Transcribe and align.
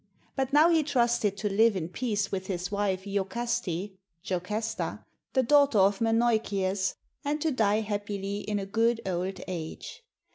But 0.35 0.51
now 0.51 0.71
he 0.71 0.81
trusted 0.81 1.37
to 1.37 1.47
live 1.47 1.75
in 1.75 1.87
peace 1.87 2.31
with 2.31 2.47
his 2.47 2.71
wife 2.71 3.03
lokaste 3.05 3.91
(Jocasta), 4.23 5.05
the 5.33 5.43
daughter 5.43 5.77
of 5.77 5.99
Menoikeus, 6.01 6.95
and 7.23 7.39
to 7.39 7.51
die 7.51 7.81
happily 7.81 8.39
in 8.39 8.57
a 8.57 8.65
good 8.65 9.01
old 9.05 9.41
age. 9.47 10.03